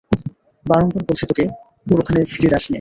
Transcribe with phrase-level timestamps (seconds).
[0.65, 1.43] বারংবার বলেছি তোকে,
[1.87, 2.69] ওর ওখানে ফিরে যাসনে।